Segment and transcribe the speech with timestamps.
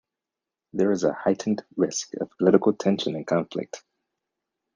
[0.73, 3.83] There is a heightened risk of political tension and conflict.